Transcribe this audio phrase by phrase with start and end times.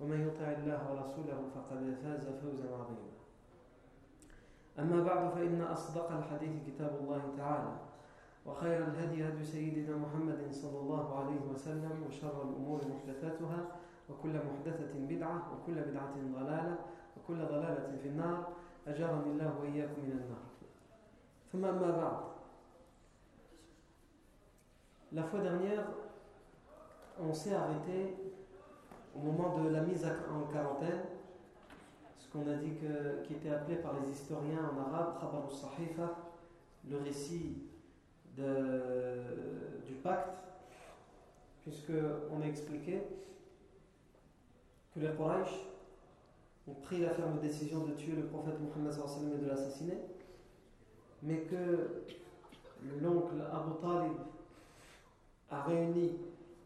[0.00, 3.10] ومن يطع الله ورسوله فقد فاز فوزا عظيما.
[4.78, 7.72] أما بعد فإن أصدق الحديث كتاب الله تعالى
[8.46, 13.66] وخير الهدي هدي سيدنا محمد صلى الله عليه وسلم وشر الأمور محدثاتها
[14.10, 16.78] وكل محدثة بدعة وكل بدعة ضلالة
[17.16, 18.48] وكل ضلالة في النار.
[18.86, 20.44] أجارني الله وإياكم من النار.
[21.52, 22.30] ثم أما بعد
[25.12, 25.86] La fois dernière,
[27.20, 28.14] on s'est arrêté
[29.14, 31.02] au moment de la mise en quarantaine,
[32.18, 32.72] ce qu'on a dit
[33.26, 36.16] qui était appelé par les historiens en arabe, al-Sahifa,
[36.88, 37.58] le récit
[38.36, 40.30] du pacte,
[41.62, 43.02] puisqu'on a expliqué
[44.94, 45.66] que les Quraysh
[46.68, 48.92] ont pris la ferme décision de tuer le prophète Mohammed
[49.34, 49.98] et de l'assassiner,
[51.22, 52.04] mais que
[53.00, 54.12] l'oncle Abu Talib
[55.50, 56.16] a réuni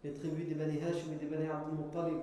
[0.04, 2.20] les tribus des Bani Hashim et des Bani Abdul Muttalib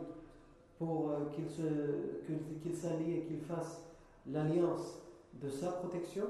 [0.78, 3.84] pour qu'ils qu s'allient et qu'ils fassent
[4.28, 5.02] l'alliance
[5.34, 6.26] de sa protection.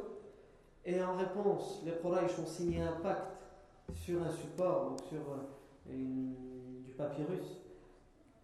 [0.85, 3.37] Et en réponse, les Quraysh ont signé un pacte
[3.93, 5.19] sur un support, donc sur
[5.89, 6.33] une,
[6.83, 7.61] du papyrus,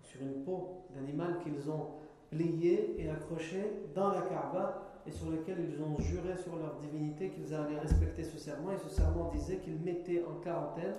[0.04, 1.88] sur une peau d'animal qu'ils ont
[2.30, 3.64] plié et accroché
[3.96, 8.24] dans la Kaaba et sur lequel ils ont juré sur leur divinité qu'ils allaient respecter
[8.24, 8.72] ce serment.
[8.72, 10.96] Et ce serment disait qu'ils mettaient en quarantaine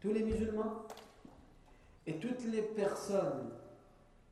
[0.00, 0.86] tous les musulmans
[2.08, 3.50] et toutes les personnes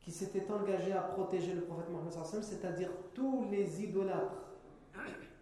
[0.01, 2.11] qui s'étaient engagées à protéger le prophète Mohammed,
[2.43, 4.51] c'est-à-dire tous les idolâtres,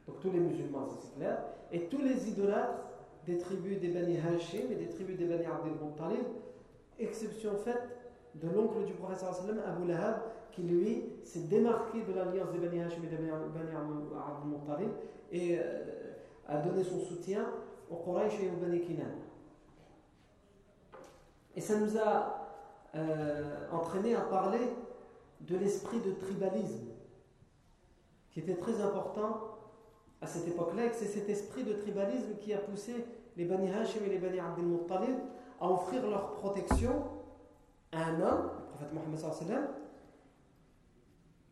[0.08, 1.38] donc tous les musulmans, c'est clair,
[1.70, 2.82] et tous les idolâtres
[3.24, 6.26] des tribus des Bani Hashim et des tribus des Bani Abdel Muttalib,
[6.98, 7.88] exception faite
[8.34, 9.24] de l'oncle du prophète
[9.64, 10.16] Abu Lahab,
[10.50, 13.68] qui lui s'est démarqué de l'alliance des Bani Hashim et des Bani Abdel
[14.44, 14.90] Muttalib
[15.30, 15.84] et euh,
[16.48, 17.46] a donné son soutien
[17.88, 19.04] aux Quraysh et aux Bani Kinan.
[21.56, 22.48] Et ça nous a
[22.94, 24.60] euh, entraîné à parler
[25.40, 26.88] de l'esprit de tribalisme,
[28.30, 29.58] qui était très important
[30.20, 33.04] à cette époque-là, et c'est cet esprit de tribalisme qui a poussé
[33.36, 34.64] les Bani Hashim et les Bani Abdel
[35.60, 37.04] à offrir leur protection
[37.92, 39.68] à un homme, le prophète Mohammed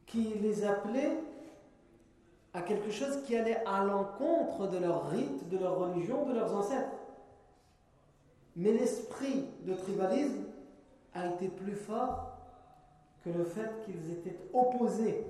[0.07, 1.19] qui les appelait
[2.53, 6.55] à quelque chose qui allait à l'encontre de leur rite, de leur religion, de leurs
[6.55, 6.91] ancêtres.
[8.57, 10.45] Mais l'esprit de tribalisme
[11.15, 12.33] a été plus fort
[13.25, 15.25] que le fait qu'ils étaient opposés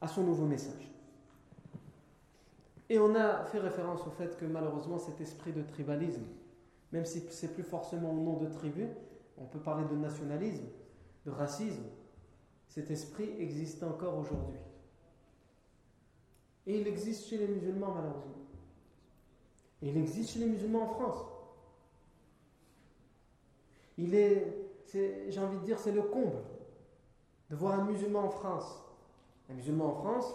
[0.00, 0.90] à son nouveau message.
[2.88, 6.24] Et on a fait référence au fait que malheureusement cet esprit de tribalisme,
[6.92, 8.88] même si c'est plus forcément au nom de tribu,
[9.38, 10.64] on peut parler de nationalisme,
[11.24, 11.84] de racisme,
[12.68, 14.58] cet esprit existe encore aujourd'hui.
[16.66, 18.46] Et il existe chez les musulmans malheureusement.
[19.82, 21.24] Et il existe chez les musulmans en France.
[24.00, 24.46] Il est,
[24.92, 26.38] j'ai envie de dire, c'est le comble
[27.50, 28.82] de voir un musulman en France,
[29.50, 30.34] un musulman en France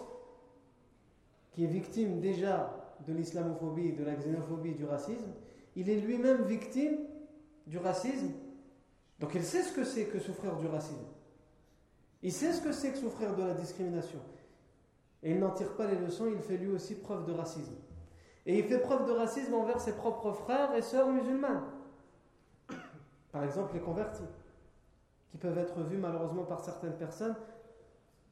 [1.52, 5.32] qui est victime déjà de l'islamophobie, de la xénophobie, du racisme,
[5.74, 6.98] il est lui-même victime
[7.66, 8.30] du racisme.
[9.18, 11.06] Donc il sait ce que c'est que souffrir du racisme.
[12.22, 14.20] Il sait ce que c'est que souffrir de la discrimination.
[15.22, 17.74] Et il n'en tire pas les leçons, il fait lui aussi preuve de racisme.
[18.44, 21.64] Et il fait preuve de racisme envers ses propres frères et sœurs musulmanes.
[23.36, 24.24] Par exemple, les convertis,
[25.30, 27.34] qui peuvent être vus malheureusement par certaines personnes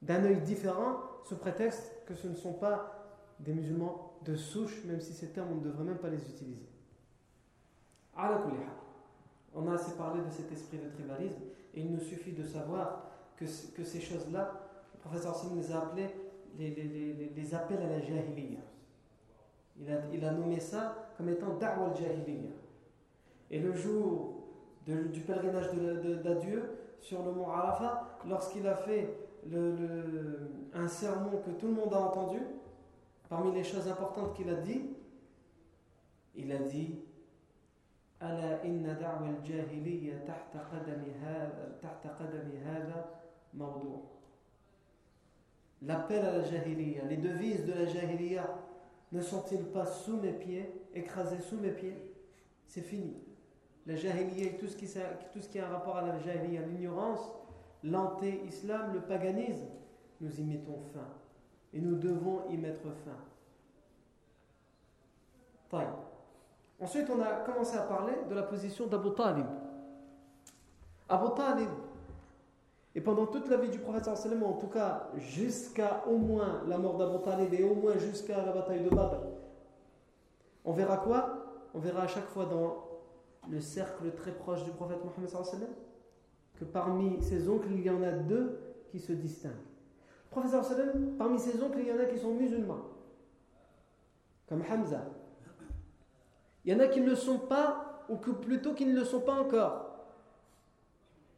[0.00, 3.04] d'un œil différent, sous prétexte que ce ne sont pas
[3.38, 6.66] des musulmans de souche, même si ces termes, on ne devrait même pas les utiliser.
[8.16, 11.42] On a assez parlé de cet esprit de tribalisme,
[11.74, 13.44] et il nous suffit de savoir que,
[13.76, 14.52] que ces choses-là,
[14.94, 16.14] le professeur Sim les a appelées
[16.56, 18.60] les, appels à la jahiliya.
[19.78, 22.52] Il a, il a nommé ça comme étant da'wa al-jahiliya.
[23.50, 24.43] Et le jour
[24.87, 25.71] de, du pèlerinage
[26.23, 29.15] d'adieu sur le mont Arafat, lorsqu'il a fait
[29.49, 32.39] le, le, un sermon que tout le monde a entendu,
[33.29, 34.81] parmi les choses importantes qu'il a dit,
[36.35, 36.99] il a dit
[38.21, 43.05] ألا إن دعوة الجاهلية تحت قدم هذا تحت قدم هذا
[43.53, 44.03] موضوع
[45.81, 48.43] L'appel à la jahiliya, les devises de la jahiliya
[49.13, 51.95] ne sont-ils pas sous mes pieds, écrasés sous mes pieds
[52.67, 53.15] C'est fini.
[53.86, 54.86] La jahiliya et tout ce qui,
[55.32, 57.20] tout ce qui a un rapport à la jahiliya, l'ignorance,
[57.82, 59.66] l'anté-islam, le paganisme,
[60.20, 61.06] nous y mettons fin.
[61.72, 63.16] Et nous devons y mettre fin.
[65.68, 65.88] Taille.
[66.80, 69.46] Ensuite, on a commencé à parler de la position d'Abu Talib.
[71.08, 71.68] Abu Talib,
[72.94, 76.96] et pendant toute la vie du prophète, en tout cas jusqu'à au moins la mort
[76.96, 79.18] d'Abu Talib et au moins jusqu'à la bataille de Badr,
[80.64, 81.40] on verra quoi?
[81.74, 82.93] On verra à chaque fois dans
[83.50, 85.68] le cercle très proche du prophète Mohammed
[86.58, 88.58] que parmi ses oncles, il y en a deux
[88.90, 89.52] qui se distinguent.
[89.52, 92.82] Le prophète parmi ses oncles, il y en a qui sont musulmans,
[94.48, 95.02] comme Hamza,
[96.64, 99.04] il y en a qui ne le sont pas, ou que plutôt qui ne le
[99.04, 99.86] sont pas encore,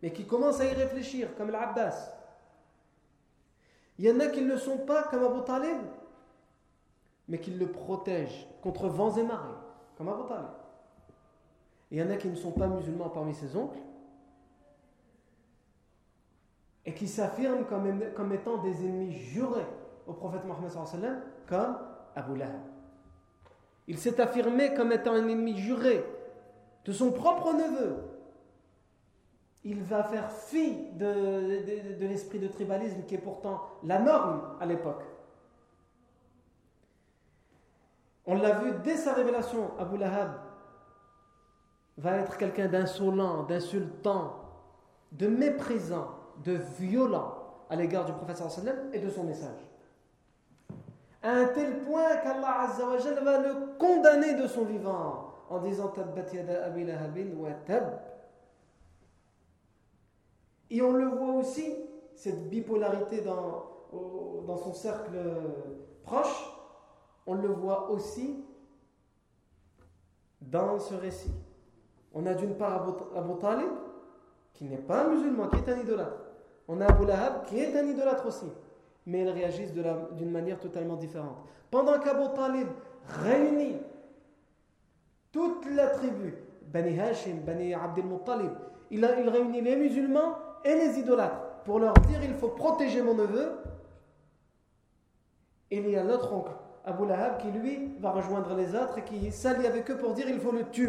[0.02, 2.12] mais qui commencent à y réfléchir, comme l'Abbas.
[3.98, 5.78] Il y en a qui ne le sont pas, comme Abu Talib,
[7.28, 9.58] mais qui le protègent contre vents et marées,
[9.96, 10.48] comme Abu Talib.
[11.90, 13.78] Il y en a qui ne sont pas musulmans parmi ses oncles,
[16.84, 19.66] et qui s'affirment comme, étant des ennemis jurés
[20.06, 20.70] au prophète Mohammed
[21.48, 21.76] comme
[22.14, 22.60] Abu Lahab.
[23.88, 26.04] Il s'est affirmé comme étant un ennemi juré
[26.84, 27.96] de son propre neveu.
[29.64, 35.02] Il va faire fi de, l'esprit de tribalisme qui est pourtant la norme à l'époque.
[38.26, 40.45] On l'a vu dès sa révélation, Abu Lahab
[41.98, 44.34] va être quelqu'un d'insolent, d'insultant,
[45.12, 46.08] de méprisant,
[46.44, 47.34] de violent
[47.70, 48.42] à l'égard du prophète
[48.92, 49.66] et de son message
[51.26, 52.68] à un tel point qu'Allah
[53.22, 55.92] va le condamner de son vivant en disant
[60.70, 61.74] Et on le voit aussi,
[62.14, 65.18] cette bipolarité dans son cercle
[66.04, 66.52] proche,
[67.26, 68.44] on le voit aussi
[70.40, 71.32] dans ce récit.
[72.16, 73.68] On a d'une part Abu, Talib,
[74.54, 76.18] qui n'est pas un musulman, qui est un idolâtre.
[76.66, 78.46] On a Abu Lahab, qui est un idolâtre aussi
[79.06, 81.38] mais ils réagissent d'une manière totalement différente.
[81.70, 82.66] Pendant qu'Abu Talib
[83.22, 83.76] réunit
[85.30, 86.34] toute la tribu,
[86.72, 88.50] Bani Hashim, Bani Abdel Muttalib,
[88.90, 93.14] il, il réunit les musulmans et les idolâtres pour leur dire il faut protéger mon
[93.14, 93.52] neveu.
[95.70, 96.52] Et il y a l'autre oncle,
[96.84, 100.28] Abu Lahab, qui lui va rejoindre les autres et qui s'allie avec eux pour dire
[100.28, 100.88] il faut le tuer.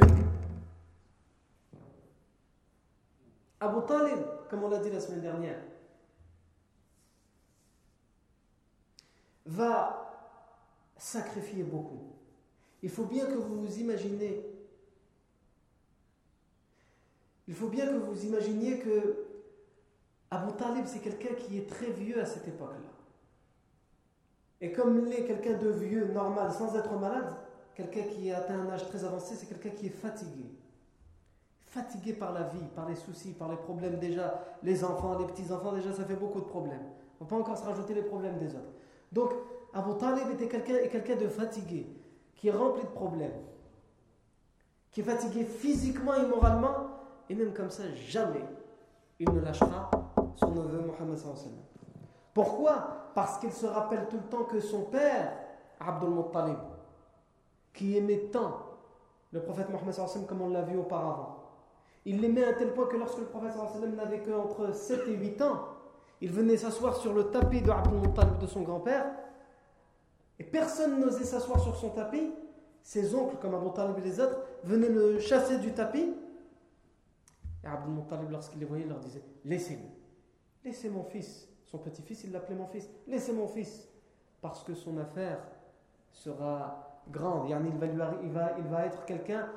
[3.59, 4.19] Abu Talib,
[4.50, 5.59] comme on l'a dit la semaine dernière,
[9.45, 10.07] va
[10.98, 12.13] sacrifier beaucoup.
[12.83, 14.45] Il faut bien que vous vous imaginez,
[17.48, 19.25] il faut bien que vous imaginiez que
[20.30, 22.92] Abu Talib, c'est quelqu'un qui est très vieux à cette époque-là.
[24.60, 27.33] Et comme il est quelqu'un de vieux, normal, sans être malade,
[27.75, 30.45] quelqu'un qui a atteint un âge très avancé, c'est quelqu'un qui est fatigué.
[31.77, 34.44] Fatigué par la vie, par les soucis, par les problèmes déjà.
[34.63, 36.81] Les enfants, les petits-enfants, déjà, ça fait beaucoup de problèmes.
[37.19, 38.74] On ne peut encore se rajouter les problèmes des autres.
[39.12, 39.29] Donc,
[39.75, 41.86] Abu Talib était quelqu'un quelqu'un de fatigué,
[42.36, 43.43] qui est rempli de problèmes,
[44.89, 46.74] qui est fatigué physiquement et moralement,
[47.29, 48.43] et même comme ça, jamais
[49.19, 49.91] il ne lâchera
[50.36, 51.19] son neveu Mohammed.
[52.34, 53.12] Pourquoi?
[53.13, 55.31] Parce qu'il se rappelle tout le temps que son père,
[55.79, 56.57] Abdul Muttalib,
[57.72, 58.63] qui aimait tant
[59.31, 61.37] le prophète Mohammed comme on l'a vu auparavant,
[62.08, 63.52] il l'aimait à tel point que lorsque le prophète
[63.98, 65.68] n'avait qu'entre 7 et 8 ans,
[66.22, 68.00] il venait s'asseoir sur le tapis de Abdul
[68.40, 69.06] de son grand-père
[70.40, 72.32] et personne n'osait s'asseoir sur son tapis.
[72.82, 76.14] Ses oncles, comme Abu Talib et les autres, venaient le chasser du tapis.
[77.62, 79.90] Et Abdul Muttalib, lorsqu'il les voyait, leur disait Laissez-le.
[80.64, 81.50] Laissez mon fils.
[81.66, 82.90] Son petit-fils, il l'appelait mon fils.
[83.08, 83.90] Laissez mon fils.
[84.40, 85.40] Parce que son affaire
[86.14, 87.50] sera grande.
[87.50, 87.86] Il va,
[88.24, 89.50] il va, il va être quelqu'un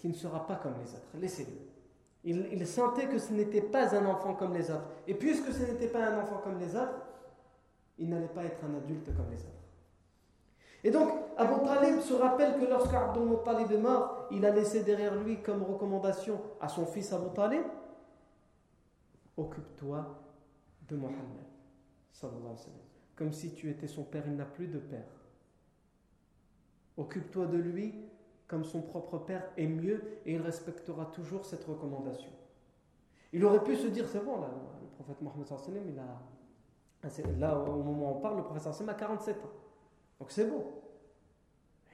[0.00, 1.10] qui ne sera pas comme les autres.
[1.20, 1.52] Laissez-le.
[2.24, 4.86] Il, sentait que ce n'était pas un enfant comme les autres.
[5.06, 7.02] Et puisque ce n'était pas un enfant comme les autres,
[7.98, 9.60] il n'allait pas être un adulte comme les autres.
[10.82, 14.82] Et donc, Abu Talib se rappelle que lorsque Abdul Muttalib est mort, il a laissé
[14.82, 17.64] derrière lui comme recommandation à son fils Abu Talib
[19.36, 20.18] Occupe-toi
[20.88, 21.46] de Mohammed.
[23.16, 25.08] Comme si tu étais son père, il n'a plus de père.
[26.96, 27.94] Occupe-toi de lui
[28.50, 32.32] comme son propre père est mieux et il respectera toujours cette recommandation.
[33.32, 34.48] Il aurait pu se dire c'est bon, là,
[34.82, 35.46] le prophète Mohammed,
[35.88, 36.20] il a.
[37.38, 39.50] Là, au moment où on parle, le prophète a 47 ans.
[40.18, 40.64] Donc c'est bon.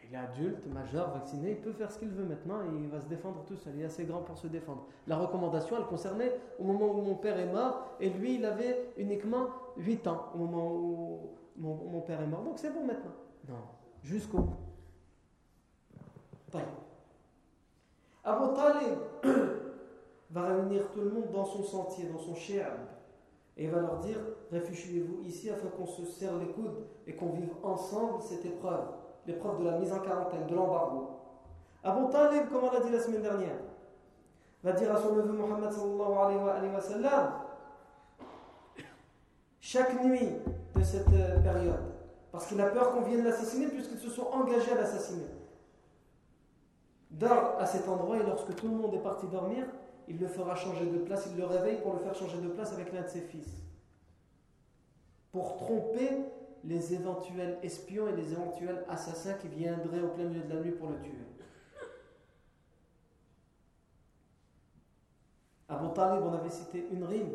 [0.03, 3.01] Il est adulte, majeur, vacciné, il peut faire ce qu'il veut maintenant et il va
[3.01, 3.75] se défendre tout seul.
[3.77, 4.87] Il est assez grand pour se défendre.
[5.07, 8.93] La recommandation, elle concernait au moment où mon père est mort et lui, il avait
[8.97, 12.43] uniquement 8 ans au moment où mon, père est mort.
[12.43, 13.13] Donc c'est bon maintenant.
[13.49, 13.63] Non,
[14.03, 14.57] jusqu'au bout.
[18.25, 18.99] Abu Talib
[20.31, 22.79] va réunir tout le monde dans son sentier, dans son shi'ab.
[23.59, 24.19] Et va leur dire
[24.51, 28.87] réfugiez-vous ici afin qu'on se serre les coudes et qu'on vive ensemble cette épreuve
[29.27, 31.21] l'épreuve de la mise en quarantaine, de l'embargo.
[31.83, 33.57] Abu Talib, comme on l'a dit la semaine dernière,
[34.63, 37.33] va dire à son neveu Mohammed sallallahu alayhi wa sallam,
[39.61, 40.31] chaque nuit
[40.75, 41.83] de cette euh, période,
[42.33, 45.27] parce qu'il a peur qu'on vienne l'assassiner puisqu'ils se sont engagés à l'assassiner.
[47.19, 49.65] Dort à cet endroit et lorsque tout le monde est parti dormir,
[50.07, 52.73] il le fera changer de place, il le réveille pour le faire changer de place
[52.75, 53.49] avec l'un de ses fils.
[55.33, 56.11] Pour tromper
[56.65, 60.73] les éventuels espions et les éventuels assassins qui viendraient au plein milieu de la nuit
[60.73, 61.13] pour le tuer.
[65.69, 67.33] Abu Talib, on avait cité une rime,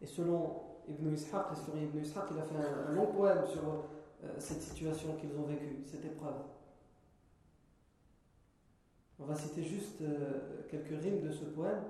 [0.00, 4.28] et selon Ibn Ishaq, l'historien Ibn Ishaq, il a fait un, long poème sur euh,
[4.38, 6.36] cette situation qu'ils ont vécue, cette épreuve.
[9.20, 11.82] On va citer juste euh, quelques rimes de ce poème,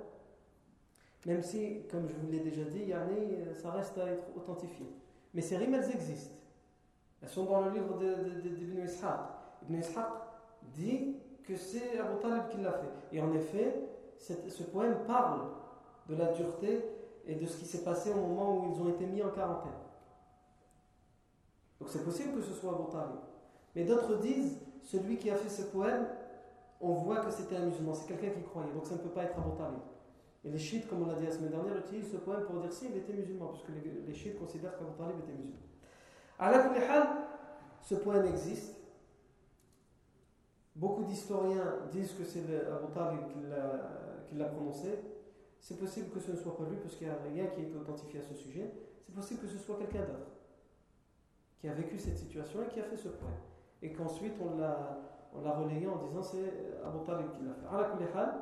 [1.26, 4.86] même si, comme je vous l'ai déjà dit, Yarni, euh, ça reste à être authentifié.
[5.34, 6.36] Mais ces rimes, elles existent.
[7.20, 9.20] Elles sont dans le livre d'Ibn Ishaq.
[9.64, 10.08] Ibn Ishaq
[10.74, 13.16] dit que c'est Abu Talib qui l'a fait.
[13.16, 13.74] Et en effet,
[14.16, 15.48] ce poème parle
[16.08, 16.84] de la dureté
[17.26, 19.72] et de ce qui s'est passé au moment où ils ont été mis en quarantaine.
[21.78, 23.16] Donc c'est possible que ce soit Abu Talib.
[23.74, 26.06] Mais d'autres disent, celui qui a fait ce poème,
[26.80, 29.24] on voit que c'était un musulman, c'est quelqu'un qui croyait, donc ça ne peut pas
[29.24, 29.80] être Abu Talib.
[30.44, 32.72] Et les chiites, comme on l'a dit la semaine dernière, utilisent ce poème pour dire
[32.72, 35.58] si il était musulman, puisque les, les chiites considèrent qu'Abu Talib était musulman.
[36.38, 36.70] À la
[37.82, 38.76] ce poème existe.
[40.76, 45.00] Beaucoup d'historiens disent que c'est Abu Talib qui l'a prononcé.
[45.58, 47.74] C'est possible que ce ne soit pas lui, parce qu'il n'y a rien qui est
[47.74, 48.70] authentifié à ce sujet.
[49.04, 50.38] C'est possible que ce soit quelqu'un d'autre
[51.58, 53.34] qui a vécu cette situation et qui a fait ce poème.
[53.82, 57.67] Et qu'ensuite on l'a relayé en disant c'est Abu Talib qui l'a fait.
[57.67, 58.33] À la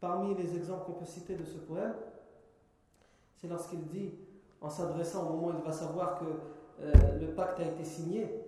[0.00, 1.94] parmi les exemples qu'on peut citer de ce poème,
[3.36, 4.14] c'est lorsqu'il dit,
[4.60, 6.24] en s'adressant au moment où il va savoir que
[6.80, 8.44] euh, le pacte a été signé,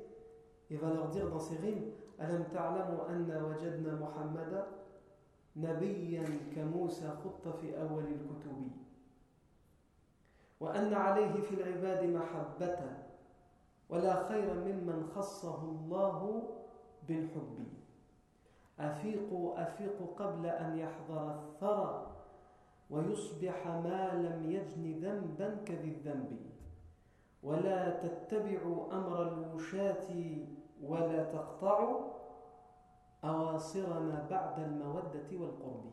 [0.71, 4.67] il va leur dire dans ses rimes Alam ta'lamu anna wajadna Muhammada
[5.57, 6.25] نبيا
[6.57, 8.71] كموسى خط في أول الكتب
[10.61, 12.79] وأن عليه في العباد محبة
[13.89, 16.49] ولا خير ممن خصه الله
[17.10, 17.58] بالحب.
[18.80, 22.12] أفيقوا أفيقوا قبل أن يحضر الثرى
[22.90, 26.40] ويصبح ما لم يجن ذنبا كذي الذنب.
[27.44, 30.08] ولا تتبعوا أمر الوشاة
[30.84, 32.00] ولا تقطعوا
[33.24, 35.92] أواصرنا بعد المودة والقرب.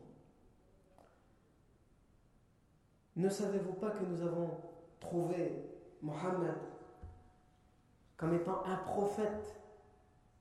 [3.17, 4.51] Ne savez-vous pas que nous avons
[4.99, 5.65] trouvé
[6.03, 6.53] Mohammed
[8.15, 9.59] comme étant un prophète,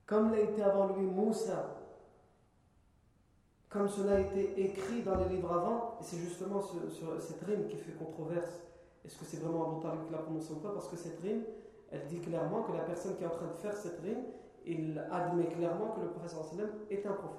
[0.07, 1.83] comme l'a été avant lui Moussa,
[3.69, 6.77] comme cela a été écrit dans les livres avant, et c'est justement ce,
[7.21, 8.61] cette rime qui fait controverse
[9.07, 10.71] est-ce que c'est vraiment Abu Talib qui l'a prononcé ou pas?
[10.71, 11.45] Parce que cette rime,
[11.91, 14.25] elle dit clairement que la personne qui est en train de faire cette rime,
[14.67, 17.39] il admet clairement que le professeur sallam est un prophète.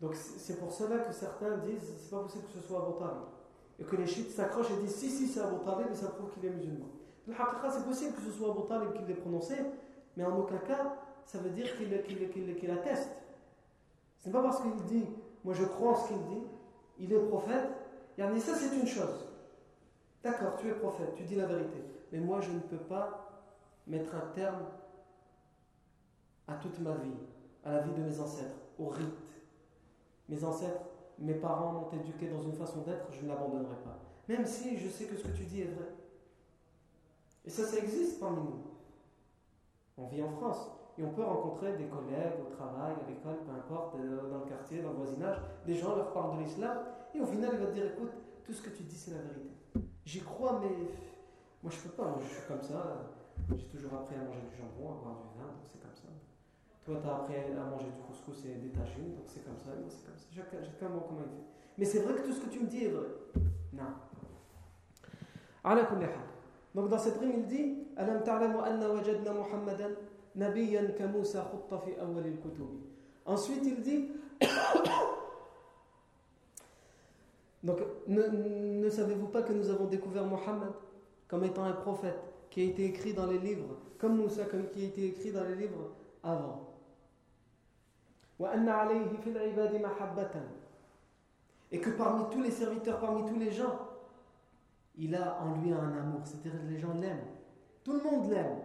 [0.00, 3.22] Donc c'est pour cela que certains disent c'est pas possible que ce soit Abu Talib.
[3.78, 6.30] Et que les chiites s'accrochent et disent si, si, c'est Abu Talib et ça prouve
[6.30, 6.86] qu'il est musulman.
[7.28, 9.54] Le c'est possible que ce soit Abu Talib qui l'ait prononcé,
[10.16, 13.10] mais en aucun cas, ça veut dire qu'il qu atteste.
[14.18, 15.06] Ce n'est pas parce qu'il dit
[15.44, 16.42] moi je crois en ce qu'il dit,
[16.98, 17.70] il est prophète,
[18.18, 19.26] et ça, c'est une chose.
[20.22, 21.82] D'accord, tu es prophète, tu dis la vérité.
[22.12, 23.46] Mais moi, je ne peux pas
[23.86, 24.66] mettre un terme
[26.46, 27.16] à toute ma vie,
[27.64, 29.06] à la vie de mes ancêtres, au rite.
[30.28, 30.82] Mes ancêtres,
[31.18, 33.98] mes parents m'ont éduqué dans une façon d'être, je ne l'abandonnerai pas.
[34.28, 35.88] Même si je sais que ce que tu dis est vrai.
[37.46, 38.69] Et ça, ça existe parmi nous.
[40.00, 40.70] On vit en France.
[40.98, 44.82] Et on peut rencontrer des collègues au travail, à l'école, peu importe, dans le quartier,
[44.82, 45.36] dans le voisinage.
[45.66, 46.78] Des gens leur parlent de l'islam
[47.14, 48.10] et au final, il va te dire écoute,
[48.44, 49.50] tout ce que tu dis, c'est la vérité.
[50.04, 50.74] J'y crois, mais
[51.62, 52.16] moi, je peux pas.
[52.20, 53.12] Je suis comme ça.
[53.56, 56.08] J'ai toujours appris à manger du jambon, à boire du vin, donc c'est comme ça.
[56.84, 59.70] Toi, tu as appris à manger du couscous et des tagines, donc c'est comme ça.
[59.78, 60.26] Moi, c'est comme ça.
[60.78, 61.44] Comment il fait.
[61.78, 63.06] Mais c'est vrai que tout ce que tu me dis est vrai.
[63.72, 63.94] Non.
[66.74, 67.78] Donc dans cette rime, il dit.
[73.26, 74.08] Ensuite, il dit
[77.62, 80.72] ne, savez-vous pas que nous avons découvert Mohammed
[81.28, 84.82] comme étant un prophète qui a été écrit dans les livres, comme Moussa, comme qui
[84.82, 85.90] a été écrit dans les livres
[86.22, 86.68] avant?
[91.72, 93.78] Et que parmi tous les serviteurs, parmi tous les gens,
[95.00, 97.24] il a en lui un amour, c'est-à-dire les gens l'aiment.
[97.82, 98.58] Tout le monde l'aime.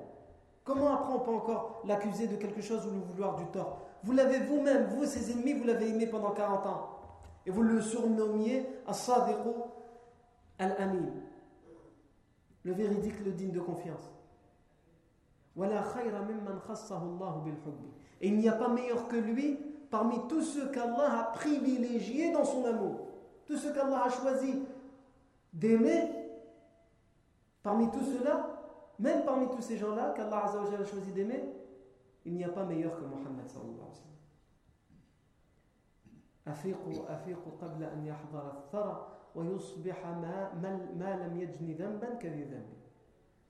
[0.65, 3.79] Comment après on peut encore l'accuser de quelque chose ou lui vouloir du tort?
[4.03, 6.89] Vous l'avez vous-même, vous, ses ennemis, vous l'avez aimé pendant 40 ans.
[7.45, 9.49] Et vous le surnommiez As-Sadiqu
[10.59, 11.05] Al-Amin.
[12.63, 14.11] Le véridique, le digne de confiance.
[18.21, 19.57] Et il n'y a pas meilleur que lui
[19.89, 23.07] parmi tous ceux qu'Allah a privilégiés dans son amour.
[23.45, 24.63] Tous ceux qu'Allah a choisi
[25.53, 26.24] d'aimer,
[27.64, 28.62] parmi tous ceux-là,
[28.98, 31.42] même parmi tous ces gens-là qu'Allah a choisi d'aimer,
[32.24, 34.10] il n'y a pas meilleur que Mohammed sallallahu alayhi wa sallam.
[36.46, 40.52] أفيقوا أفيقوا قبل أن يحضر الثرى ويصبح ما,
[40.98, 42.80] ما لم يجني ذنبا كذي ذنب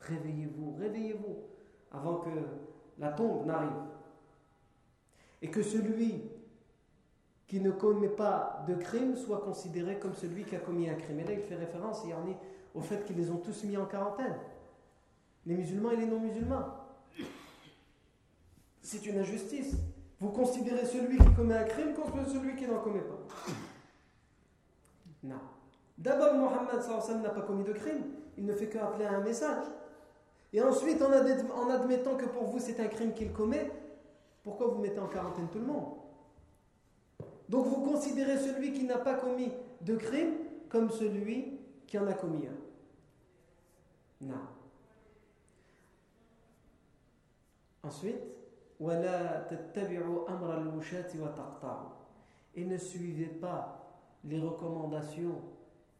[0.00, 1.36] Réveillez-vous, réveillez-vous
[1.92, 2.30] avant que
[2.98, 3.68] la tombe n'arrive.
[5.42, 6.30] Et que celui
[7.46, 11.20] qui ne commet pas de crime soit considéré comme celui qui a commis un crime.
[11.20, 12.02] Et là, il fait référence
[12.75, 14.35] au fait qu'ils les ont tous mis en quarantaine.
[15.45, 16.65] Les musulmans et les non-musulmans.
[18.81, 19.75] C'est une injustice.
[20.19, 23.17] Vous considérez celui qui commet un crime comme celui qui n'en commet pas.
[25.23, 25.39] Non.
[25.97, 28.03] D'abord, Mohammed n'a pas commis de crime.
[28.37, 29.65] Il ne fait qu'appeler à un message.
[30.53, 33.71] Et ensuite, en admettant que pour vous c'est un crime qu'il commet,
[34.43, 35.95] pourquoi vous mettez en quarantaine tout le monde?
[37.49, 39.51] Donc vous considérez celui qui n'a pas commis
[39.81, 40.33] de crime
[40.69, 42.64] comme celui qui en a commis un.
[47.83, 48.21] Ensuite,
[52.55, 53.85] et ne suivez pas
[54.23, 55.41] les recommandations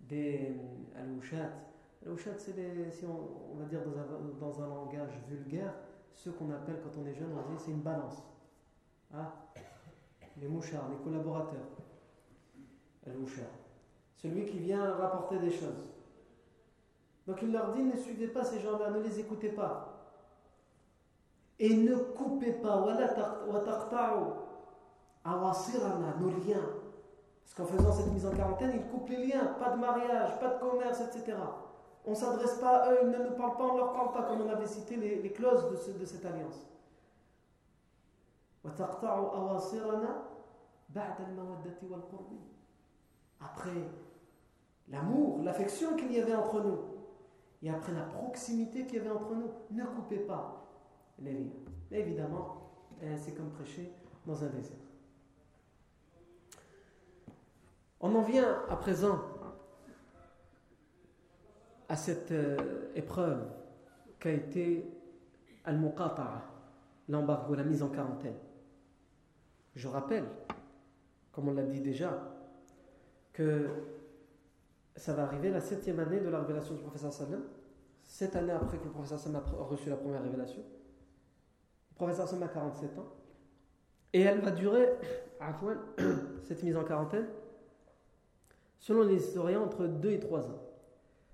[0.02, 0.56] des
[0.98, 1.52] al-wushat.
[2.06, 4.06] Al-wushat, c'est si on, va dire dans un,
[4.40, 5.74] dans un langage vulgaire,
[6.14, 8.24] ce qu'on appelle quand on est jeune, on dit c'est une balance.
[9.14, 9.32] Ah,
[10.42, 11.68] les mouchards, les collaborateurs.
[13.06, 13.52] Al-wushat.
[14.18, 15.95] Celui qui vient rapporter des choses.
[17.28, 19.92] Donc il leur dit ne suivez pas ces gens-là, ne les écoutez pas.
[21.58, 22.82] Et ne coupez pas,
[26.20, 26.70] nos liens.
[27.44, 29.46] Parce qu'en faisant cette mise en quarantaine, ils coupent les liens.
[29.60, 31.38] Pas de mariage, pas de commerce, etc.
[32.06, 34.12] On ne s'adresse pas à eux, ils ne nous parlent pas, on ne leur parle
[34.12, 36.68] pas, comme on avait cité les, clauses de, ce, de, cette alliance.
[43.40, 43.92] Après
[44.90, 46.95] l'amour, l'affection qu'il y avait entre nous,
[47.62, 50.66] et après la proximité qu'il y avait entre nous, ne coupez pas
[51.20, 51.52] les liens.
[51.90, 52.72] Mais évidemment,
[53.04, 53.92] euh, c'est comme prêcher
[54.26, 54.78] dans un désert.
[58.00, 59.20] On en vient à présent
[61.88, 63.48] à cette euh, épreuve
[64.20, 64.86] qu'a été
[65.64, 66.44] Al-Muqata'a,
[67.10, 68.38] l'embargo, la mise en quarantaine.
[69.76, 70.26] Je rappelle,
[71.32, 72.32] comme on l'a dit déjà,
[73.34, 73.70] que
[74.96, 77.44] ça va arriver la septième année de la révélation du professeur Sallam,
[78.04, 80.64] sept années après que le professeur Sallam a reçu la première révélation.
[81.92, 83.14] Le professeur Sallam a 47 ans.
[84.14, 84.88] Et elle va durer,
[86.46, 87.28] cette mise en quarantaine,
[88.80, 90.62] selon les historiens, entre 2 et 3 ans.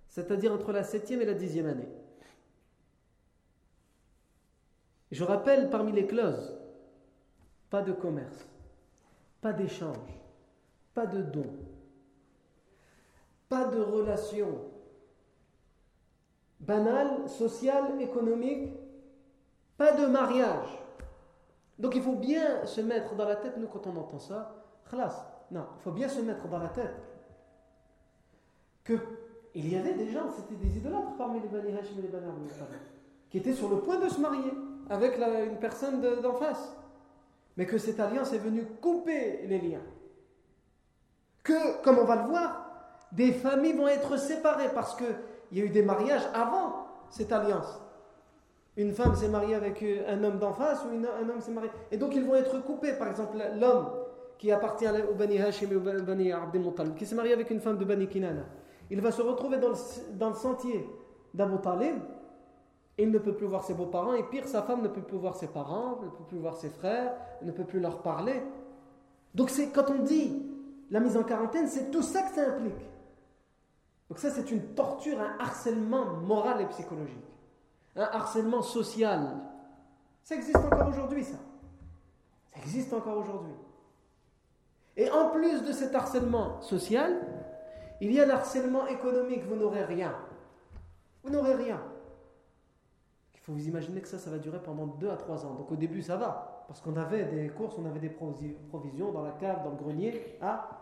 [0.08, 1.88] C'est-à-dire entre la septième et la dixième année.
[5.12, 6.58] Je rappelle parmi les clauses,
[7.70, 8.48] pas de commerce,
[9.42, 10.20] pas d'échange,
[10.94, 11.46] pas de don,
[13.52, 14.48] pas de relation
[16.62, 18.72] banale, sociale, économique,
[19.78, 20.80] pas de mariage.
[21.78, 24.56] Donc il faut bien se mettre dans la tête, nous quand on entend ça,
[24.90, 26.96] khlas, non, il faut bien se mettre dans la tête
[28.86, 28.94] que
[29.54, 32.28] il y avait des gens, c'était des idolâtres parmi les Bani et les Bani
[33.30, 34.54] qui étaient sur le point de se marier
[34.90, 36.74] avec une personne d'en face.
[37.58, 39.84] Mais que cette alliance est venue couper les liens.
[41.44, 42.61] Que, comme on va le voir,
[43.12, 45.08] des familles vont être séparées parce qu'il
[45.52, 47.82] y a eu des mariages avant cette alliance.
[48.78, 51.70] Une femme s'est mariée avec un homme d'en face ou un homme s'est marié.
[51.92, 52.94] Et donc ils vont être coupés.
[52.94, 53.90] Par exemple, l'homme
[54.38, 57.60] qui appartient au Bani Hashim et au Bani Abdel Muttalib, qui s'est marié avec une
[57.60, 58.44] femme de Bani Kinana
[58.92, 59.70] il va se retrouver dans
[60.30, 60.86] le, sentier
[61.34, 61.96] d'Abu Talib.
[62.98, 65.36] Il ne peut plus voir ses beaux-parents, et pire, sa femme ne peut plus voir
[65.38, 68.44] ses parents, ne peut plus voir ses frères, ne peut plus leur parler.
[69.34, 70.46] Donc, c'est quand on dit
[70.92, 72.91] la mise en quarantaine, c'est tout ça que ça implique.
[74.12, 77.24] Donc, ça, c'est une torture, un harcèlement moral et psychologique,
[77.96, 79.38] un harcèlement social.
[80.22, 81.38] Ça existe encore aujourd'hui, ça.
[82.54, 83.54] Ça existe encore aujourd'hui.
[84.98, 87.26] Et en plus de cet harcèlement social,
[88.02, 90.14] il y a l'harcèlement économique, vous n'aurez rien.
[91.24, 91.82] Vous n'aurez rien.
[93.34, 95.54] Il faut vous imaginer que ça, ça va durer pendant 2 à 3 ans.
[95.54, 99.24] Donc au début, ça va, parce qu'on avait des courses, on avait des provisions dans
[99.24, 100.38] la cave, dans le grenier.
[100.42, 100.82] Ah.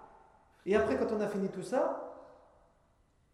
[0.66, 2.09] Et après, quand on a fini tout ça,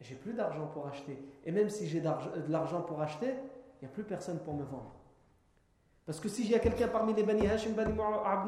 [0.02, 1.18] j'ai plus d'argent pour acheter.
[1.46, 2.10] Et même si j'ai de
[2.50, 4.96] l'argent pour acheter, il n'y a plus personne pour me vendre.
[6.06, 7.94] Parce que si j'ai quelqu'un parmi les Bani Hashim, Bani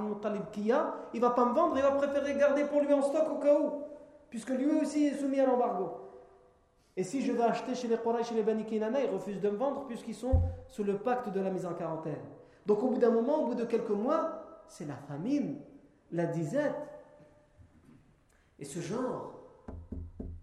[0.04, 3.02] Muttalib qui a, il va pas me vendre, il va préférer garder pour lui en
[3.02, 3.82] stock au cas où.
[4.30, 6.08] Puisque lui aussi est soumis à l'embargo.
[6.96, 9.50] Et si je vais acheter chez les Quraysh et les Bani Kinana, ils refusent de
[9.50, 12.22] me vendre puisqu'ils sont sous le pacte de la mise en quarantaine.
[12.66, 15.60] Donc au bout d'un moment, au bout de quelques mois, c'est la famine,
[16.12, 16.76] la disette.
[18.60, 19.34] Et ce genre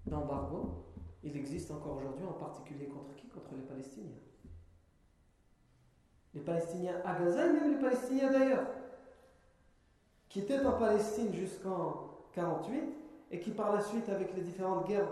[0.07, 0.84] d'embargo,
[1.25, 3.29] il existe encore aujourd'hui, en particulier contre qui?
[3.29, 4.21] Contre les Palestiniens.
[6.35, 8.67] Les Palestiniens à Gaza et même les Palestiniens d'ailleurs,
[10.29, 12.83] qui étaient en Palestine jusqu'en 48
[13.31, 15.09] et qui par la suite, avec les différentes guerres,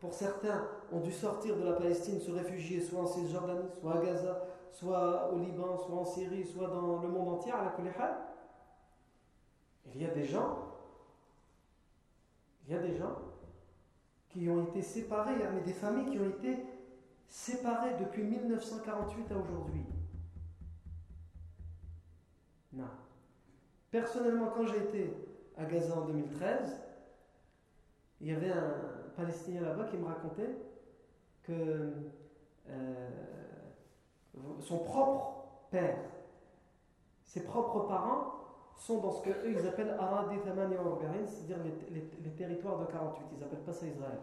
[0.00, 4.04] pour certains, ont dû sortir de la Palestine, se réfugier soit en Cisjordanie, soit à
[4.04, 8.16] Gaza, soit au Liban, soit en Syrie, soit dans le monde entier, à la Kulihal.
[9.94, 10.58] Il y a des gens,
[12.66, 13.31] il y a des gens
[14.32, 16.58] qui ont été séparés, mais des familles qui ont été
[17.26, 19.84] séparées depuis 1948 à aujourd'hui.
[22.72, 22.88] Non.
[23.90, 25.14] Personnellement, quand j'ai été
[25.58, 26.80] à Gaza en 2013,
[28.22, 28.74] il y avait un
[29.16, 30.56] Palestinien là-bas qui me racontait
[31.42, 31.92] que
[32.70, 33.10] euh,
[34.60, 35.98] son propre père,
[37.24, 38.41] ses propres parents
[38.76, 41.58] sont dans ce qu'eux ils appellent Aradi c'est-à-dire
[41.90, 43.24] les, territoires de 48.
[43.32, 44.18] Ils n'appellent pas ça Israël.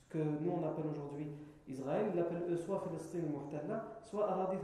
[0.00, 1.32] Ce que nous on appelle aujourd'hui
[1.66, 4.56] Israël, ils l'appellent eux soit Palestine Muhtalla, soit Aradi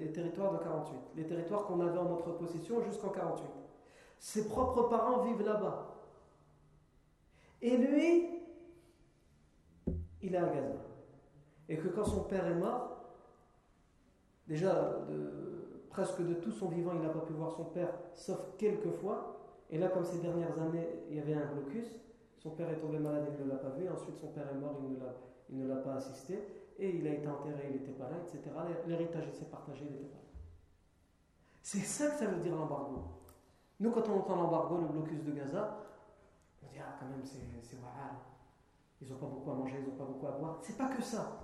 [0.00, 0.96] les territoires de 48.
[1.16, 3.46] Les territoires qu'on avait en notre possession jusqu'en 48.
[4.18, 5.94] Ses propres parents vivent là-bas.
[7.62, 8.40] Et lui,
[10.22, 10.76] il est à Gaza.
[11.68, 12.98] Et que quand son père est mort,
[14.46, 14.98] déjà
[15.98, 19.36] presque de tout son vivant, il n'a pas pu voir son père, sauf quelques fois.
[19.68, 21.88] Et là, comme ces dernières années, il y avait un blocus,
[22.38, 23.88] son père est tombé malade, il ne l'a pas vu.
[23.88, 24.80] Ensuite, son père est mort,
[25.50, 26.38] il ne l'a pas assisté.
[26.78, 28.54] Et il a été enterré, il n'était pas là, etc.
[28.86, 30.40] L'héritage s'est partagé, il n'était pas là.
[31.62, 33.02] C'est ça que ça veut dire l'embargo.
[33.80, 35.80] Nous, quand on entend l'embargo, le blocus de Gaza,
[36.62, 37.88] on dit, ah, quand même, c'est vrai.
[39.00, 40.58] Ils n'ont pas beaucoup à manger, ils n'ont pas beaucoup à boire.
[40.62, 41.40] C'est pas que ça.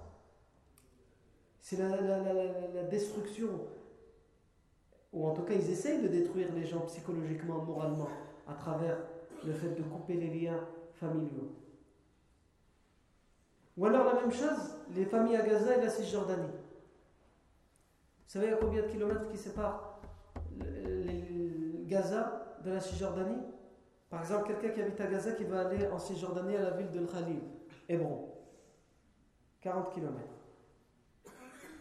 [1.60, 3.48] C'est la, la, destruction.
[5.14, 8.08] Ou en tout cas, ils essayent de détruire les gens psychologiquement, moralement,
[8.48, 8.98] à travers
[9.46, 10.60] le fait de couper les liens
[10.94, 11.52] familiaux.
[13.76, 16.52] Ou alors la même chose, les familles à Gaza et la Cisjordanie.
[16.52, 20.00] Vous savez à combien de kilomètres qui séparent
[21.86, 23.40] Gaza de la Cisjordanie?
[24.10, 26.90] Par exemple, quelqu'un qui habite à Gaza qui va aller en Cisjordanie à la ville
[26.90, 27.40] de Khalil,
[27.88, 28.30] Hébron.
[29.60, 30.18] 40 km.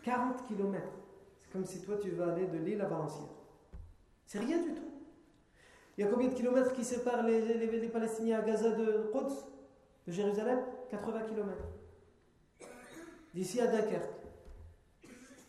[0.03, 0.81] 40 km.
[1.53, 3.27] Comme si toi tu vas aller de Lille à Valenciennes.
[4.25, 4.89] C'est rien du tout.
[5.95, 9.47] Il y a combien de kilomètres qui séparent les, les, Palestiniens à Gaza de Quds,
[10.07, 10.59] de Jérusalem?
[10.89, 11.63] 80 km.
[13.35, 14.09] D'ici à Dunkerque.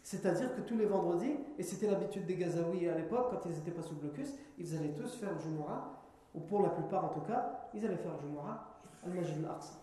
[0.02, 3.70] C'est-à-dire que tous les vendredis, et c'était l'habitude des Gazaouis à l'époque, quand ils n'étaient
[3.70, 6.02] pas sous blocus, ils allaient tous faire le Jumu'ah
[6.34, 9.80] ou pour la plupart en tout cas, ils allaient faire le Jumu'ah al-Majid al-Aqsa.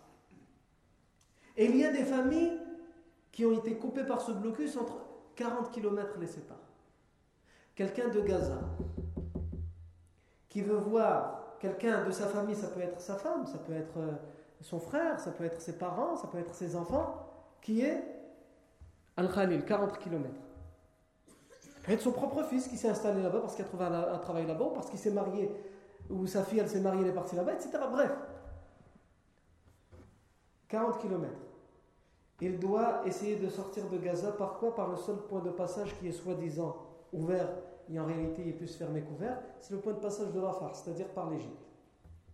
[1.58, 2.60] Et il y a des familles
[3.32, 5.11] qui ont été coupées par ce blocus entre
[5.42, 6.58] 40 km les séparent.
[7.74, 8.60] Quelqu'un de Gaza
[10.50, 13.98] qui veut voir quelqu'un de sa famille, ça peut être sa femme, ça peut être
[13.98, 14.12] euh,
[14.62, 17.26] son frère, ça peut être ses parents, ça peut être ses enfants,
[17.62, 18.04] qui est
[19.18, 20.30] Al-Khalil, 40 km.
[21.60, 24.20] Ça peut être son propre fils qui s'est installé là-bas parce qu'il a trouvé un,
[24.20, 25.50] travail là-bas, parce qu'il s'est marié
[26.10, 27.80] ou sa fille elle s'est mariée, elle est partie là-bas, etc.
[27.92, 28.12] Bref,
[30.68, 31.32] 40 km.
[32.42, 35.96] Il doit essayer de sortir de Gaza par quoi Par le seul point de passage
[36.00, 36.76] qui est soi-disant
[37.14, 37.48] ouvert,
[37.88, 40.72] et en réalité il est plus fermé qu'ouvert, c'est le point de passage de Rafah,
[40.74, 41.70] c'est-à-dire par l'Égypte.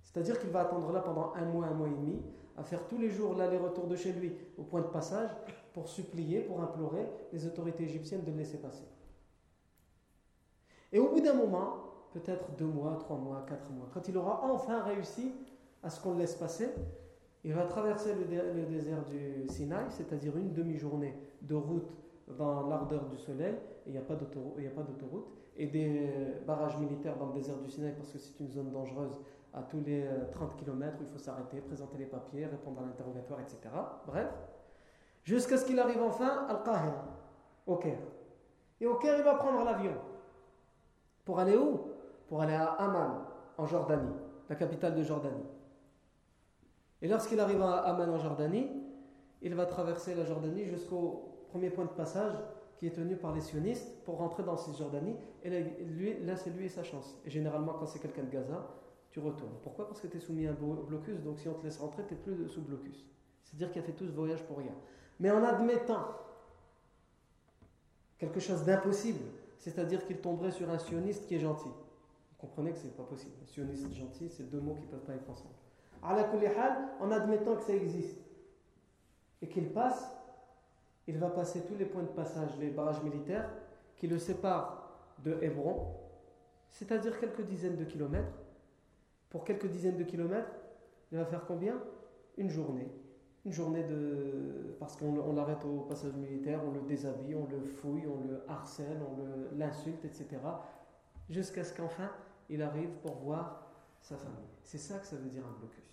[0.03, 2.21] C'est-à-dire qu'il va attendre là pendant un mois, un mois et demi,
[2.55, 5.29] à faire tous les jours l'aller-retour de chez lui au point de passage
[5.73, 8.85] pour supplier, pour implorer les autorités égyptiennes de le laisser passer.
[10.91, 13.89] Et au bout d'un moment, peut-être deux mois, trois mois, quatre mois.
[13.93, 15.33] Quand il aura enfin réussi
[15.83, 16.69] à ce qu'on le laisse passer,
[17.47, 21.89] il va traverser le, désert du Sinaï, c'est-à-dire une demi-journée de route
[22.37, 23.53] dans l'ardeur du soleil,
[23.85, 26.09] et il n'y a pas d'autoroute, et des
[26.45, 29.21] barrages militaires dans le désert du Sinaï parce que c'est une zone dangereuse
[29.53, 33.39] à tous les 30 euh, km il faut s'arrêter, présenter les papiers, répondre à l'interrogatoire,
[33.39, 33.57] etc.
[34.05, 34.27] Bref,
[35.23, 37.05] jusqu'à ce qu'il arrive enfin à Al-Qahira,
[37.65, 37.97] au Caire.
[38.81, 39.93] Et au Caire, il va prendre l'avion.
[41.23, 41.79] Pour aller où?
[42.27, 43.21] Pour aller à Amman,
[43.57, 44.13] en Jordanie,
[44.49, 45.45] la capitale de Jordanie.
[47.01, 48.67] Et lorsqu'il arrive à Amman, en Jordanie,
[49.41, 52.33] il va traverser la Jordanie jusqu'au premier point de passage
[52.77, 55.15] qui est tenu par les sionistes pour rentrer dans Cisjordanie.
[55.43, 57.19] Et là, c'est lui et sa chance.
[57.25, 58.67] Et généralement, quand c'est quelqu'un de Gaza,
[59.09, 59.57] tu retournes.
[59.63, 59.87] Pourquoi?
[59.87, 62.13] Parce que tu es soumis à un blocus, donc si on te laisse rentrer, tu
[62.13, 63.05] n'es plus sous blocus.
[63.43, 64.73] C'est-à-dire qu'il a fait tout ce voyage pour rien.
[65.19, 66.05] Mais en admettant
[68.19, 69.23] quelque chose d'impossible,
[69.57, 71.69] c'est-à-dire qu'il tomberait sur un sioniste qui est gentil.
[71.69, 73.33] Vous comprenez que ce n'est pas possible.
[73.41, 75.55] Un sioniste gentil, c'est deux mots qui ne peuvent pas être ensemble.
[76.99, 78.17] En admettant que ça existe
[79.41, 80.15] et qu'il passe,
[81.05, 83.49] il va passer tous les points de passage, les barrages militaires
[83.97, 84.89] qui le séparent
[85.23, 85.87] de Hébron,
[86.69, 88.31] c'est-à-dire quelques dizaines de kilomètres.
[89.29, 90.51] Pour quelques dizaines de kilomètres,
[91.11, 91.75] il va faire combien?
[92.37, 92.89] Une journée.
[93.45, 94.75] Une journée de.
[94.79, 98.99] Parce qu'on l'arrête au passage militaire, on le déshabille, on le fouille, on le harcèle,
[99.01, 100.27] on l'insulte, etc.
[101.29, 102.09] Jusqu'à ce qu'enfin,
[102.49, 103.66] il arrive pour voir
[104.07, 104.47] sa famille.
[104.63, 105.83] C'est ça que ça veut dire un blocus.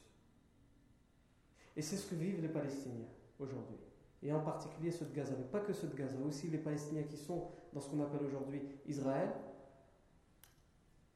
[1.77, 3.09] Et c'est ce que vivent les Palestiniens
[3.40, 3.77] aujourd'hui
[4.22, 7.03] et en particulier ceux de Gaza, mais pas que ceux de Gaza, aussi les Palestiniens
[7.03, 9.29] qui sont dans ce qu'on appelle aujourd'hui Israël,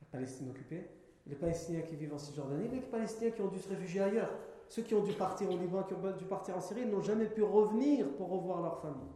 [0.01, 0.89] la Palestine occupée,
[1.27, 4.31] les Palestiniens qui vivent en Cisjordanie, les Palestiniens qui ont dû se réfugier ailleurs,
[4.69, 7.27] ceux qui ont dû partir au Liban, qui ont dû partir en Syrie, n'ont jamais
[7.27, 9.09] pu revenir pour revoir leur famille,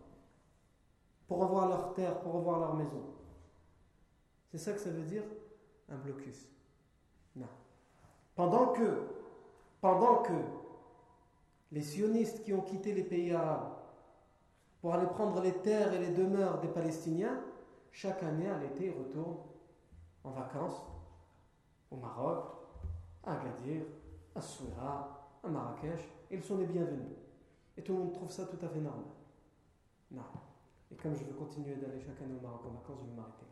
[1.27, 3.03] pour revoir leur terre, pour revoir leur maison.
[4.51, 5.25] C'est ça que ça veut dire
[5.91, 6.49] un blocus.
[7.37, 7.49] Non.
[8.35, 9.09] Pendant que,
[9.81, 10.33] pendant que
[11.71, 13.73] les sionistes qui ont quitté les pays arabes
[14.81, 17.41] pour aller prendre les terres et les demeures des Palestiniens,
[17.93, 19.37] chaque année à l'été, ils retournent
[20.25, 20.87] en vacances
[21.91, 22.45] au Maroc,
[23.25, 23.83] à Agadir,
[24.35, 26.09] à Souira, à Marrakech.
[26.31, 27.17] Ils sont les bienvenus.
[27.77, 29.05] Et tout le monde trouve ça tout à fait normal.
[30.11, 30.23] Non.
[30.91, 33.47] Et comme je veux continuer d'aller chaque année au Maroc en vacances, je vais m'arrêter.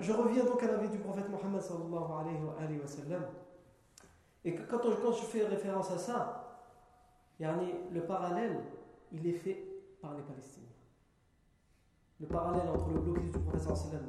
[0.00, 2.12] Je reviens donc à la vie du prophète Mohammed sallallahu
[2.58, 3.24] alayhi wa sallam.
[4.44, 6.68] Et quand, je fais référence à ça,
[7.38, 8.58] le parallèle
[9.12, 9.64] il est fait
[10.00, 10.68] par les Palestiniens.
[12.20, 14.02] Le parallèle entre le blocus du sallam,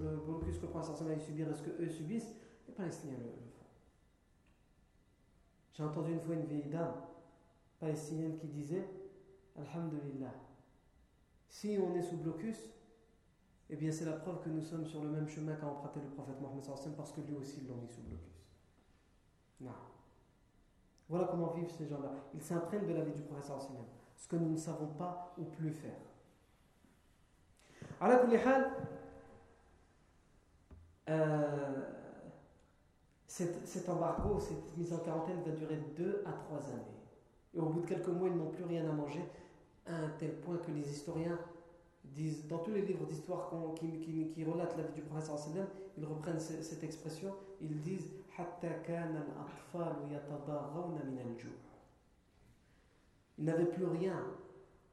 [0.00, 2.34] le blocus que le professeur sallam subit et ce qu'eux subissent,
[2.66, 3.66] les Palestiniens le, font.
[5.72, 6.94] J'ai entendu une fois une vieille dame
[7.78, 8.88] palestinienne qui disait
[9.56, 10.34] Alhamdulillah,
[11.48, 12.56] si on est sous blocus,
[13.70, 16.08] eh bien c'est la preuve que nous sommes sur le même chemin qu'a emprunté le
[16.08, 16.64] prophète Mohammed
[16.96, 18.46] parce que lui aussi ils l'ont mis sous blocus.
[19.60, 19.72] Non.
[21.08, 22.12] Voilà comment vivent ces gens-là.
[22.34, 23.84] Ils s'imprègnent de la vie du sallam
[24.16, 25.96] ce que nous ne savons pas ou plus faire.
[31.08, 31.82] Euh,
[33.26, 36.98] cet, cet embargo, cette mise en quarantaine va durer deux à trois années.
[37.54, 39.24] Et au bout de quelques mois, ils n'ont plus rien à manger,
[39.86, 41.38] à un tel point que les historiens
[42.48, 45.30] dans tous les livres d'histoire qui, relatent la vie du prophète,
[45.96, 48.08] ils reprennent cette expression, ils disent
[53.38, 54.24] ils n'avaient plus rien.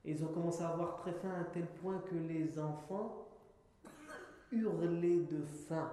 [0.03, 3.27] Ils ont commencé à avoir très faim à tel point que les enfants
[4.51, 5.91] hurlaient de faim.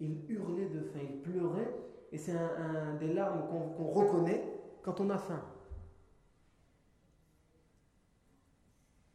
[0.00, 1.74] Ils hurlaient de faim, ils pleuraient,
[2.10, 4.44] et c'est un, des larmes qu'on reconnaît
[4.82, 5.42] quand on a faim.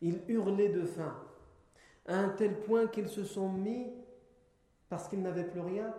[0.01, 1.15] Ils hurlaient de faim,
[2.05, 3.91] à un tel point qu'ils se sont mis,
[4.89, 5.93] parce qu'ils n'avaient plus rien,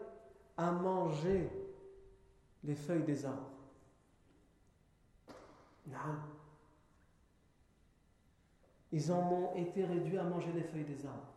[0.57, 1.51] à manger
[2.65, 3.51] les feuilles des arbres.
[5.87, 6.17] Non.
[8.93, 11.35] Ils en ont été réduits à manger les feuilles des arbres.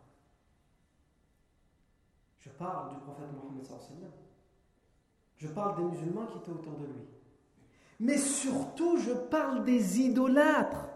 [2.40, 3.64] Je parle du prophète Mohammed
[5.36, 7.06] Je parle des musulmans qui étaient autour de lui.
[8.00, 10.88] Mais surtout, je parle des idolâtres.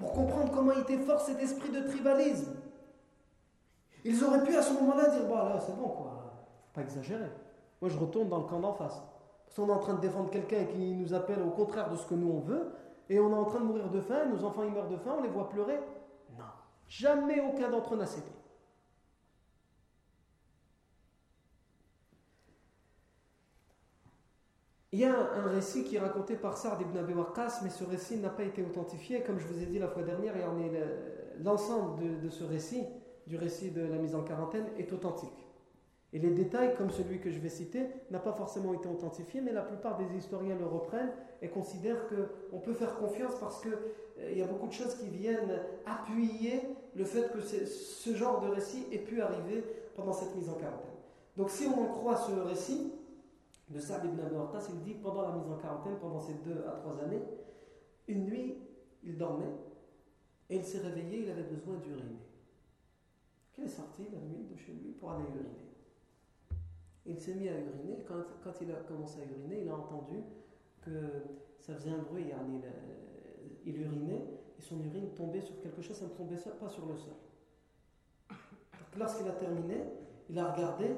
[0.00, 2.56] Pour comprendre comment il était fort cet esprit de tribalisme.
[4.02, 6.32] Ils auraient pu à ce moment-là dire Bon, là, c'est bon, quoi.
[6.66, 7.30] Faut pas exagérer.
[7.82, 9.02] Moi, je retourne dans le camp d'en face.
[9.44, 12.06] Parce qu'on est en train de défendre quelqu'un qui nous appelle au contraire de ce
[12.06, 12.72] que nous on veut,
[13.08, 15.16] et on est en train de mourir de faim, nos enfants ils meurent de faim,
[15.18, 15.80] on les voit pleurer.
[16.38, 16.44] Non,
[16.88, 18.30] jamais aucun d'entre eux n'a cédé.
[24.92, 27.84] Il y a un récit qui est raconté par Sard ibn Abi Waqqas, mais ce
[27.84, 29.22] récit n'a pas été authentifié.
[29.22, 30.34] Comme je vous ai dit la fois dernière,
[31.42, 32.84] l'ensemble de, de ce récit,
[33.26, 35.46] du récit de la mise en quarantaine, est authentique.
[36.12, 39.52] Et les détails, comme celui que je vais citer, n'a pas forcément été authentifié, mais
[39.52, 43.78] la plupart des historiens le reprennent et considèrent qu'on peut faire confiance parce qu'il
[44.20, 46.62] euh, y a beaucoup de choses qui viennent appuyer
[46.96, 49.62] le fait que ce genre de récit ait pu arriver
[49.94, 50.90] pendant cette mise en quarantaine.
[51.36, 52.92] Donc si on en croit ce récit
[53.70, 54.34] de Sa'd ibn Abi
[54.72, 57.22] il dit pendant la mise en quarantaine, pendant ces deux à trois années,
[58.08, 58.56] une nuit,
[59.04, 59.54] il dormait
[60.48, 62.18] et il s'est réveillé, il avait besoin d'uriner.
[63.56, 65.70] Il est sorti la nuit de chez lui pour aller uriner?
[67.06, 68.04] Il s'est mis à uriner.
[68.06, 70.22] Quand, quand, il a commencé à uriner, il a entendu
[70.82, 70.90] que
[71.60, 72.26] ça faisait un bruit,
[73.64, 74.24] il urinait,
[74.58, 77.12] et son urine tombait sur quelque chose, ça ne tombait pas sur le sol.
[78.98, 79.84] Lorsqu'il a terminé,
[80.28, 80.96] il a regardé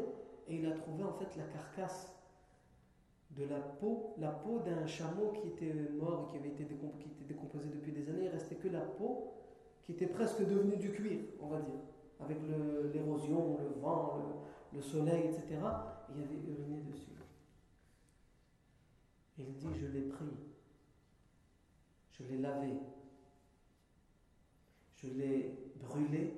[0.49, 2.13] et il a trouvé en fait la carcasse
[3.37, 7.93] de la peau, la peau d'un chameau qui était mort qui avait été décomposé, depuis
[7.93, 8.25] des années.
[8.25, 9.33] Il restait que la peau
[9.83, 11.81] qui était presque devenue du cuir, on va dire,
[12.21, 12.39] avec
[12.93, 14.19] l'érosion, le, vent,
[14.73, 15.61] le, soleil, etc.
[16.15, 17.11] il avait uriné dessus.
[19.39, 20.27] Il dit Je l'ai pris,
[22.13, 22.75] je l'ai lavé,
[24.97, 26.35] je l'ai brûlé,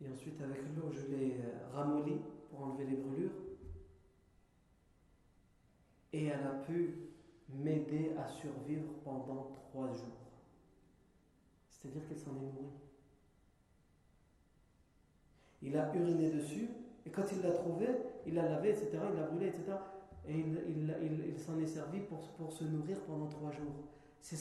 [0.00, 1.36] et ensuite avec l'eau, je l'ai
[1.72, 2.16] ramolli
[2.50, 3.30] pour enlever les brûlures
[6.12, 6.94] et elle a pu
[7.48, 10.22] m'aider à survivre pendant trois jours.
[11.68, 12.72] C'est-à-dire qu'elle s'en est nourrie.
[15.62, 16.68] Il a uriné dessus,
[17.06, 17.86] et quand il l'a trouvé,
[18.26, 19.72] il l'a lavé, etc., il l'a brûlé, etc.,
[20.28, 23.74] et il, s'en est servi pour, se nourrir pendant trois jours.
[24.20, 24.36] C'est,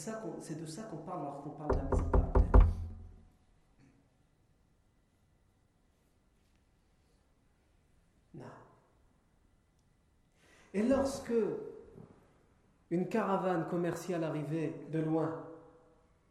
[0.59, 2.21] de ça qu'on parle lorsqu'on parle de la en
[10.73, 11.33] Et lorsque
[12.89, 15.43] une caravane commerciale arrivait de loin,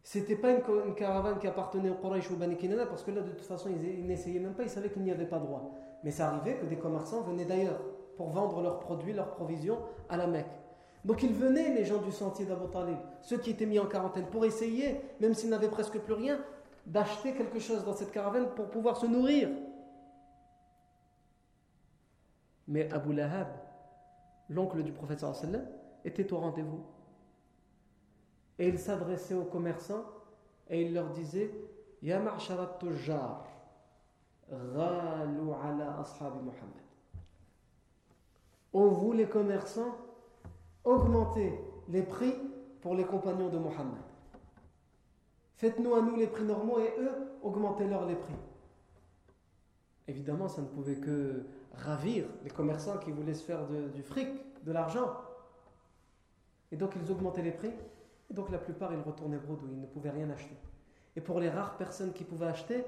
[0.03, 3.31] c'était pas une, caravane qui appartenait au Quraysh ou Bani Kinana, parce que là, de
[3.31, 5.75] toute façon, ils, n'essayaient même pas, ils savaient qu'il n'y avait pas droit.
[6.05, 7.81] Mais ça arrivait que des commerçants venaient d'ailleurs
[8.17, 10.51] pour vendre leurs produits, leurs provisions à la Mecque.
[11.05, 14.27] Donc ils venaient, les gens du sentier d'Abu Talib, ceux qui étaient mis en quarantaine,
[14.27, 16.39] pour essayer, même s'ils n'avaient presque plus rien,
[16.87, 19.49] d'acheter quelque chose dans cette caravane pour pouvoir se nourrir.
[22.69, 23.49] Mais Abu Lahab,
[24.51, 25.67] l'oncle du prophète sallam,
[26.05, 26.85] était au rendez-vous.
[28.59, 30.05] Et il s'adressait aux commerçants
[30.69, 31.51] et il leur disait
[32.03, 32.21] Ya
[34.51, 36.85] ghalu ala ashabi Muhammad.
[38.73, 39.97] Ô vous les commerçants,
[40.85, 41.59] augmentez
[41.89, 42.35] les prix
[42.81, 44.03] pour les compagnons de Muhammad?
[45.57, 48.35] Faites-nous à nous les prix normaux et eux, augmentez-leur les prix.
[50.09, 54.29] Évidemment, ça ne pouvait que ravir les commerçants qui voulaient se faire du fric,
[54.65, 55.13] de l'argent.
[56.73, 57.73] Et donc ils augmentaient les prix.
[58.31, 60.55] Et donc la plupart, ils retournaient bredouille, ils ne pouvaient rien acheter.
[61.17, 62.85] Et pour les rares personnes qui pouvaient acheter,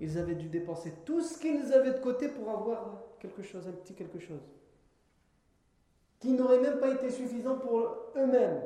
[0.00, 3.72] ils avaient dû dépenser tout ce qu'ils avaient de côté pour avoir quelque chose, un
[3.72, 4.42] petit quelque chose.
[6.20, 7.78] Qui n'aurait même pas été suffisant pour
[8.16, 8.60] eux-mêmes,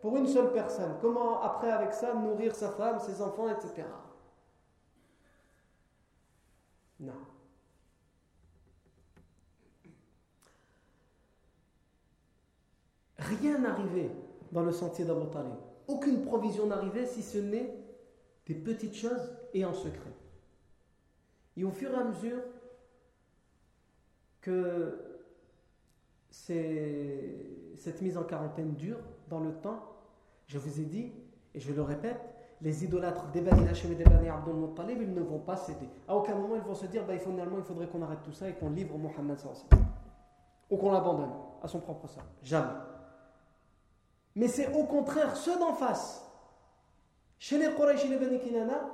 [0.00, 0.96] pour une seule personne.
[1.00, 3.84] Comment après avec ça nourrir sa femme, ses enfants, etc.
[7.00, 7.12] Non.
[13.28, 14.10] Rien n'arrivait
[14.52, 15.26] dans le sentier d'Abu.
[15.88, 17.74] Aucune provision n'arrivait si ce n'est
[18.46, 20.12] des petites choses et en secret.
[21.56, 22.38] Et au fur et à mesure
[24.40, 25.22] que
[26.30, 29.80] cette mise en quarantaine dure dans le temps,
[30.46, 31.12] je vous ai dit,
[31.54, 32.20] et je le répète,
[32.62, 35.88] les idolâtres des Bani et des Bani Abdul Muttalib, ils ne vont pas céder.
[36.06, 38.48] À aucun moment ils vont se dire, bah, finalement il faudrait qu'on arrête tout ça
[38.48, 39.38] et qu'on livre Mohammed
[40.70, 42.24] ou qu'on l'abandonne à son propre sort.
[42.42, 42.70] Jamais.
[44.36, 46.22] Mais c'est au contraire ceux d'en face,
[47.38, 48.90] chez les Quraysh et les Bani Kinana,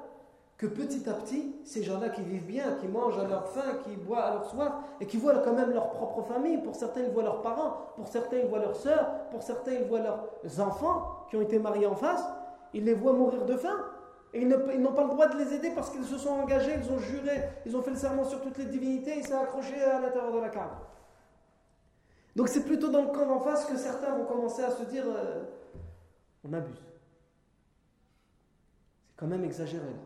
[0.57, 3.97] que petit à petit, ces gens-là qui vivent bien, qui mangent à leur faim, qui
[3.97, 7.11] boivent à leur soif, et qui voient quand même leur propre famille, pour certains ils
[7.11, 11.27] voient leurs parents, pour certains ils voient leurs sœurs, pour certains ils voient leurs enfants
[11.29, 12.25] qui ont été mariés en face,
[12.73, 13.85] ils les voient mourir de faim.
[14.35, 16.91] Et ils n'ont pas le droit de les aider parce qu'ils se sont engagés, ils
[16.91, 20.01] ont juré, ils ont fait le serment sur toutes les divinités, ils s'est accroché à
[20.01, 20.71] l'intérieur de la cave.
[22.35, 25.05] Donc c'est plutôt dans le camp d'en face que certains vont commencer à se dire
[25.07, 25.45] euh,
[26.45, 26.83] on abuse.
[29.09, 30.01] C'est quand même exagéré là.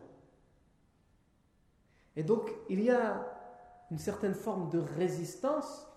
[2.15, 3.25] Et donc il y a
[3.91, 5.87] une certaine forme de résistance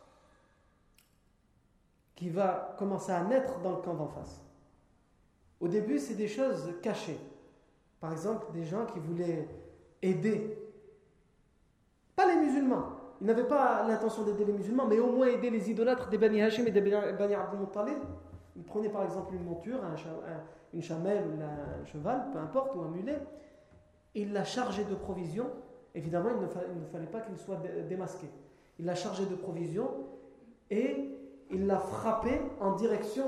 [2.15, 4.43] qui va commencer à naître dans le camp d'en face.
[5.59, 7.19] Au début, c'est des choses cachées.
[7.99, 9.49] Par exemple, des gens qui voulaient
[10.03, 10.57] aider,
[12.15, 15.71] pas les musulmans, il n'avait pas l'intention d'aider les musulmans, mais au moins aider les
[15.71, 17.99] idolâtres des Bani Hashim et des Bani Abdul Muttalib.
[18.57, 19.81] Il prenait par exemple une monture,
[20.73, 23.19] une chamelle ou un cheval, peu importe, ou un mulet.
[24.15, 25.47] Il l'a chargé de provisions.
[25.95, 28.27] Évidemment, il ne, fallait pas qu'il soit démasqué.
[28.79, 29.91] Il l'a chargé de provisions
[30.71, 31.11] et
[31.51, 33.27] il l'a frappé en direction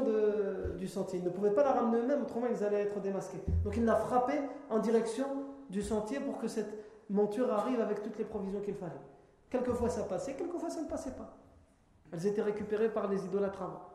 [0.78, 1.18] du sentier.
[1.18, 3.42] Il ne pouvait pas la ramener eux-mêmes, autrement ils allaient être démasqués.
[3.64, 4.34] Donc il l'a frappé
[4.70, 5.26] en direction
[5.68, 6.72] du sentier pour que cette
[7.10, 8.92] monture arrive avec toutes les provisions qu'il fallait.
[9.52, 11.36] Quelquefois ça passait, quelquefois ça ne passait pas.
[12.10, 13.86] Elles étaient récupérées par les idolâtres avant,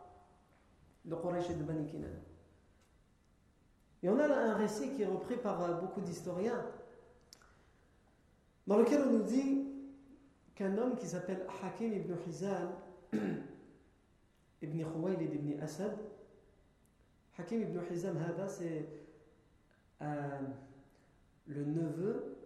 [1.03, 2.09] de Quraysh et de Bani Kinan.
[4.03, 6.63] Et on a un récit qui est repris par euh, beaucoup d'historiens,
[8.67, 9.65] dans lequel on nous dit
[10.53, 12.69] qu'un homme qui s'appelle Hakim ibn Hizal,
[14.61, 15.97] ibn Khuwaylid ibn Asad,
[17.39, 18.15] Hakim ibn Hizam
[18.47, 18.87] c'est
[20.03, 20.39] euh,
[21.47, 22.37] le neveu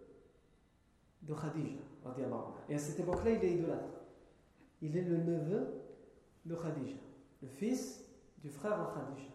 [1.22, 1.80] de Khadija.
[2.68, 4.00] Et à cette époque-là, il est idolâtre.
[4.80, 5.68] Il est le neveu
[6.44, 6.96] de Khadija,
[7.42, 8.04] le fils
[8.38, 9.32] du frère de Khadija.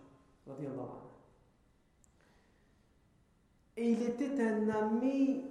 [3.77, 5.43] Et il était un ami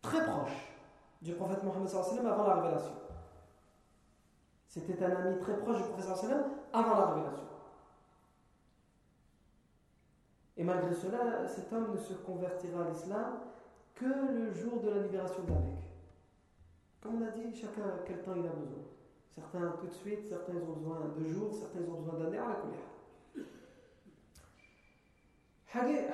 [0.00, 0.72] très proche
[1.20, 1.88] du prophète Mohammed
[2.26, 2.94] avant la révélation.
[4.68, 6.30] C'était un ami très proche du prophète
[6.72, 7.46] avant la révélation.
[10.56, 13.40] Et malgré cela, cet homme ne se convertira à l'islam
[14.02, 15.78] que le jour de la libération Mecque.
[17.00, 18.82] Comme on a dit, chacun quel temps il a besoin.
[19.34, 22.54] Certains tout de suite, certains ont besoin de jours, certains ont besoin d'années à la
[22.54, 22.80] colère.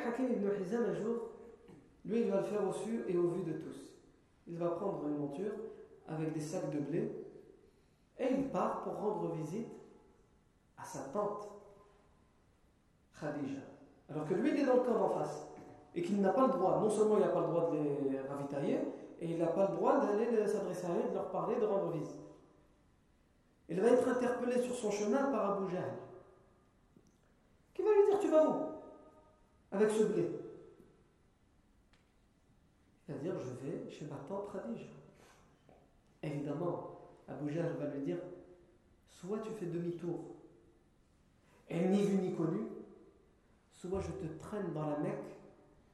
[0.06, 1.30] Hakim ibn Hizam, un jour,
[2.04, 3.92] lui, il va le faire au su et au vu de tous.
[4.46, 5.52] Il va prendre une monture
[6.06, 7.26] avec des sacs de blé
[8.18, 9.68] et il part pour rendre visite
[10.76, 11.48] à sa tante,
[13.20, 13.60] Khadija.
[14.08, 15.47] Alors que lui, il est dans le camp d'en face
[15.98, 18.20] et qu'il n'a pas le droit, non seulement il n'a pas le droit de les
[18.20, 18.78] ravitailler,
[19.20, 21.90] et il n'a pas le droit d'aller s'adresser à eux, de leur parler, de rendre
[21.90, 22.20] visite.
[23.68, 25.90] Il va être interpellé sur son chemin par Abu Jahl,
[27.74, 28.54] qui va lui dire Tu vas où?
[29.72, 30.30] Avec ce blé
[33.08, 34.86] Il va dire Je vais chez ma tante Khadija.
[36.22, 38.18] Évidemment, Abu Jahl va lui dire
[39.08, 40.20] Soit tu fais demi-tour,
[41.68, 42.68] et ni vu ni connu,
[43.72, 45.37] soit je te traîne dans la Mecque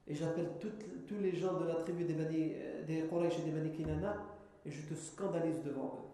[0.07, 3.51] et j'appelle tous les gens de la tribu des, Bani, euh, des Quraysh et des
[3.51, 4.17] Bani Kinana
[4.65, 6.09] et je te scandalise devant eux.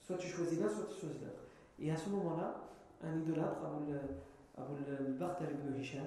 [0.00, 1.42] Soit tu choisis l'un, soit tu choisis l'autre.
[1.78, 2.62] Et à ce moment-là,
[3.02, 3.58] un idolâtre,
[4.56, 4.74] Abu
[5.18, 6.06] Barthel ibn Hisham,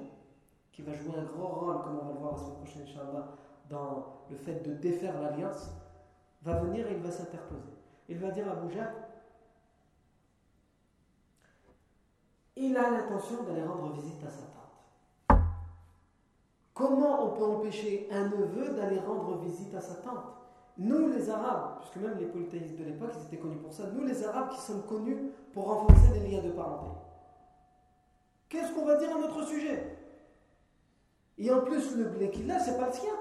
[0.71, 3.35] qui va jouer un grand rôle, comme on va le voir la semaine prochaine, Inch'Allah,
[3.69, 5.69] dans le fait de défaire l'alliance,
[6.43, 7.73] va venir et il va s'interposer.
[8.07, 8.69] Il va dire à Abu
[12.61, 14.58] il a l'intention d'aller rendre visite à sa tante.
[16.79, 20.23] Comment on peut empêcher un neveu d'aller rendre visite à sa tante?
[20.77, 24.05] Nous, les Arabes, puisque même les polythéistes de l'époque, ils étaient connus pour ça, nous,
[24.05, 25.17] les Arabes, qui sommes connus
[25.51, 26.91] pour renforcer les liens de parenté.
[28.47, 29.97] Qu'est-ce qu'on va dire à notre sujet?
[31.37, 33.13] Et en plus, le blé qu'il a, c'est pas le sien.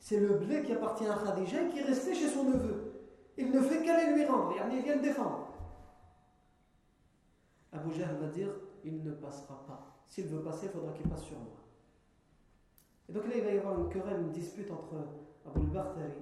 [0.00, 3.02] C'est le blé qui appartient à Khadija et qui est resté chez son neveu.
[3.36, 5.48] Il ne fait qu'aller lui rendre, il vient le défendre.
[7.70, 8.48] Abu Jahl va dire
[8.82, 9.98] il ne passera pas.
[10.06, 11.63] S'il veut passer, il faudra qu'il passe sur moi.
[13.08, 14.94] Et donc là, il va y avoir une querelle, une dispute entre
[15.46, 16.12] Abu Bartari,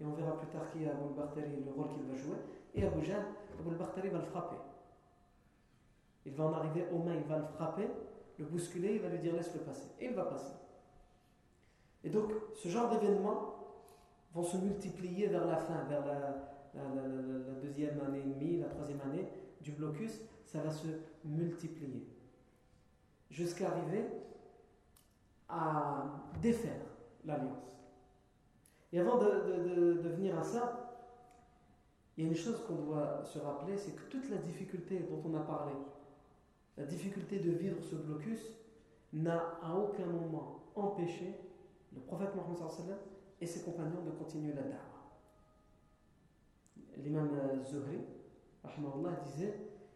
[0.00, 1.04] et on verra plus tard qui est Abu
[1.36, 2.36] et le rôle qu'il va jouer,
[2.74, 3.24] et Abu Jahl.
[3.58, 4.56] Abu Bartari va le frapper.
[6.26, 7.88] Il va en arriver aux mains, il va le frapper,
[8.38, 9.88] le bousculer, il va lui dire laisse-le passer.
[9.98, 10.54] Et il va passer.
[12.04, 13.54] Et donc, ce genre d'événements
[14.32, 19.26] vont se multiplier vers la fin, vers la deuxième année et demie, la troisième année
[19.60, 20.86] du blocus, ça va se
[21.24, 22.06] multiplier
[23.30, 24.04] jusqu'à arriver
[25.48, 26.04] à
[26.40, 26.80] défaire
[27.24, 27.68] l'alliance.
[28.92, 31.02] Et avant de, venir à ça,
[32.16, 35.22] il y a une chose qu'on doit se rappeler, c'est que toute la difficulté dont
[35.24, 35.72] on a parlé,
[36.76, 38.40] la difficulté de vivre ce blocus,
[39.12, 41.34] n'a à aucun moment empêché
[41.94, 42.96] le prophète Mohammed
[43.40, 44.84] et ses compagnons de continuer la da'wah.
[46.98, 47.30] L'imam
[47.64, 48.00] Zuhri,
[49.24, 49.54] disait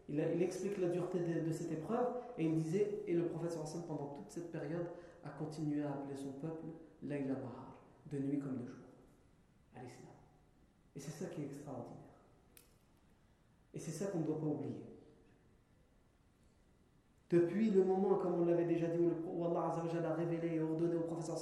[0.08, 2.06] il, explique la dureté de, cette épreuve
[2.38, 4.86] et il disait, et le prophète pendant toute cette période
[5.24, 6.66] a continué à appeler son peuple
[7.02, 7.78] Layla Mahar,
[8.10, 8.86] de nuit comme de jour,
[9.76, 10.12] à l'islam.
[10.94, 11.98] Et c'est ça qui est extraordinaire.
[13.74, 14.92] Et c'est ça qu'on ne doit pas oublier.
[17.30, 21.00] Depuis le moment, comme on l'avait déjà dit, où Allah a révélé et ordonné au
[21.00, 21.38] prophète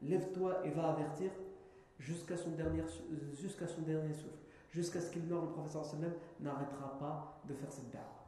[0.00, 1.30] lève-toi et va avertir
[1.98, 3.04] jusqu'à son, dernier, souffle
[4.70, 8.26] jusqu'à ce qu'il meure, le professeur sallam n'arrêtera pas de faire cette da'wah.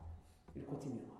[0.56, 1.19] Il continuera.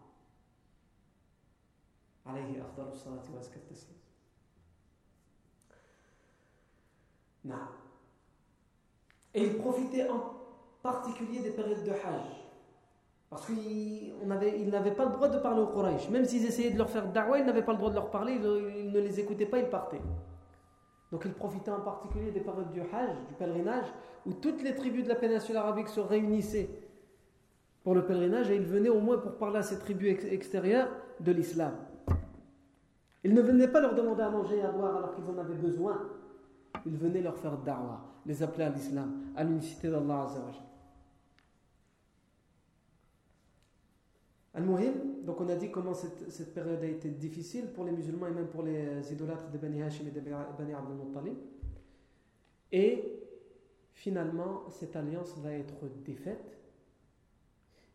[9.35, 10.35] Et il profitait en
[10.83, 12.41] particulier des périodes de Hajj.
[13.31, 16.09] Parce qu'il n'avait pas le droit de parler aux Quraysh.
[16.11, 18.35] Même s'ils essayaient de leur faire da'wah, ils n'avaient pas le droit de leur parler,
[18.35, 20.01] ils ne les écoutaient pas, ils partaient.
[21.13, 23.87] Donc il profitait en particulier des périodes du Hajj, du pèlerinage,
[24.27, 26.71] où toutes les tribus de la péninsule arabique se réunissaient
[27.83, 30.89] pour le pèlerinage et il venait au moins pour parler à ces tribus extérieures
[31.21, 31.73] de l'islam.
[33.23, 35.55] Il ne venait pas leur demander à manger et à boire alors qu'ils en avaient
[35.55, 36.09] besoin.
[36.87, 40.63] Il venait leur faire da'wah, les appeler à l'islam, à l'unicité d'Allah Azzawajal.
[44.55, 48.33] Al-Muhim, donc on a dit comment cette, période a été difficile pour les musulmans et
[48.33, 51.37] même pour les idolâtres de Bani Hashim et de Bani Abdul Muttalib.
[52.73, 53.23] Et
[53.93, 56.61] finalement, cette alliance va être défaite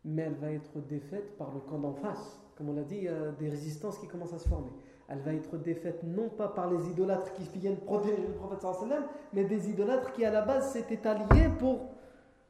[0.05, 2.39] mais elle va être défaite par le camp d'en face.
[2.55, 4.69] Comme on l'a dit, il y a des résistances qui commencent à se former.
[5.07, 9.03] Elle va être défaite non pas par les idolâtres qui viennent protéger le prophète sallam,
[9.33, 11.91] mais des idolâtres qui à la base s'étaient alliés pour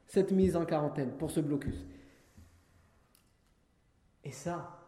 [0.06, 1.86] cette mise en quarantaine, pour ce blocus.
[4.24, 4.80] Et ça,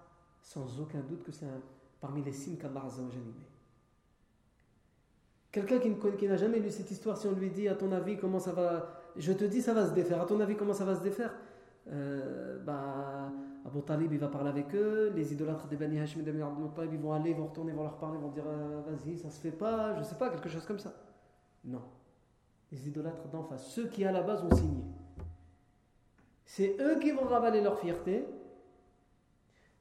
[0.42, 1.46] sans aucun doute que c'est
[2.00, 3.34] parmi les signes qu'Allah a mis.
[5.50, 8.38] Quelqu'un qui, n'a jamais lu cette histoire, si on lui dit, à ton avis, comment
[8.38, 9.00] ça va.
[9.16, 10.20] Je te dis, ça va se défaire.
[10.20, 11.34] À ton avis, comment ça va se défaire?
[11.90, 13.32] Euh, bah,
[13.68, 15.12] Abu Talib, il va parler avec eux.
[15.14, 16.32] Les idolâtres des Bani Hashim et des
[16.74, 18.80] Talib, ils vont aller, ils vont retourner, ils vont leur parler, ils vont dire, euh,
[18.86, 20.94] vas-y, ça se fait pas, je sais pas, quelque chose comme ça.
[21.64, 21.82] Non.
[22.72, 24.84] Les idolâtres d'en face, ceux qui à la base ont signé.
[26.46, 28.24] C'est eux qui vont ravaler leur fierté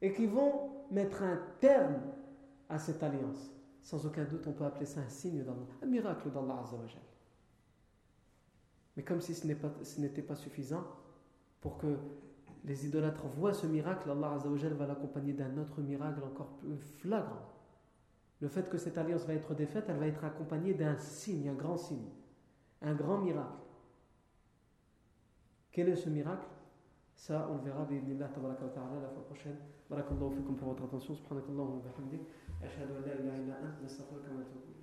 [0.02, 2.02] et qui vont mettre un terme
[2.68, 3.52] à cette alliance.
[3.82, 7.02] Sans aucun doute, on peut appeler ça un signe d'Allah, un miracle d'Allah Azzawajal.
[8.98, 9.48] Mais comme si ce
[10.02, 10.84] n'était pas, suffisant,
[11.62, 11.98] pour que
[12.68, 17.47] les idolâtres voient ce miracle, Allah Azzawajal va l'accompagner d'un autre miracle encore plus flagrant.
[18.41, 21.53] Le fait que cette alliance va être défaite, elle va être accompagnée d'un signe, un
[21.53, 22.09] grand signe,
[22.82, 23.57] un grand miracle.
[25.72, 26.45] Quel est ce miracle?
[27.15, 29.57] Ça, on le verra, bi'idnillah, tabaraka wa ta'ala, la fois prochaine.
[29.89, 31.15] Barakallahu fikum pour votre attention.
[31.15, 32.22] Subhanakallahu wa bihamdik.
[32.61, 34.76] Ashhadu an la ilaha illa ant, wa